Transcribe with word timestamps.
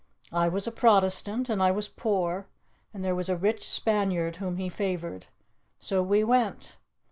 I 0.33 0.47
was 0.47 0.65
a 0.65 0.71
Protestant, 0.71 1.47
and 1.47 1.61
I 1.61 1.69
was 1.69 1.87
poor, 1.87 2.47
and 2.91 3.05
there 3.05 3.13
was 3.13 3.29
a 3.29 3.37
rich 3.37 3.69
Spaniard 3.69 4.37
whom 4.37 4.57
he 4.57 4.67
favoured. 4.67 5.27
So 5.77 6.01
we 6.01 6.23
went. 6.23 6.77